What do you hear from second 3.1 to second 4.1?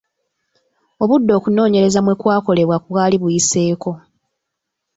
buyiseeko.